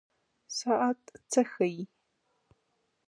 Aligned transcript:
ساعت 0.57 1.01
څه 1.31 1.41
ښيي؟ 1.53 1.81